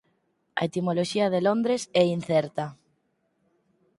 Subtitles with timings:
[0.59, 2.65] A etimoloxía de Londres é incerta.